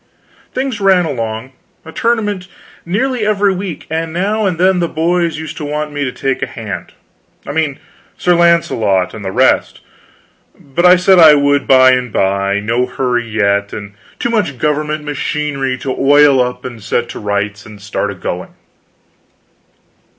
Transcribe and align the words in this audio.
Things 0.51 0.81
ran 0.81 1.05
along, 1.05 1.51
a 1.85 1.91
tournament 1.91 2.47
nearly 2.87 3.23
every 3.23 3.53
week; 3.53 3.85
and 3.87 4.11
now 4.11 4.47
and 4.47 4.57
then 4.57 4.79
the 4.79 4.87
boys 4.87 5.37
used 5.37 5.57
to 5.57 5.63
want 5.65 5.91
me 5.91 6.03
to 6.03 6.11
take 6.11 6.41
a 6.41 6.47
hand 6.47 6.93
I 7.45 7.51
mean 7.51 7.77
Sir 8.17 8.33
Launcelot 8.33 9.13
and 9.13 9.23
the 9.23 9.31
rest 9.31 9.81
but 10.59 10.87
I 10.87 10.95
said 10.95 11.19
I 11.19 11.35
would 11.35 11.67
by 11.67 11.91
and 11.91 12.11
by; 12.11 12.59
no 12.59 12.87
hurry 12.87 13.29
yet, 13.29 13.73
and 13.73 13.93
too 14.17 14.31
much 14.31 14.57
government 14.57 15.03
machinery 15.03 15.77
to 15.77 15.95
oil 15.95 16.41
up 16.41 16.65
and 16.65 16.81
set 16.81 17.07
to 17.09 17.19
rights 17.19 17.67
and 17.67 17.79
start 17.79 18.09
a 18.09 18.15
going. 18.15 18.55